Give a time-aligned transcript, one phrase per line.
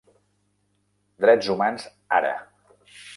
[1.25, 1.85] Drets humans
[2.21, 2.33] ara!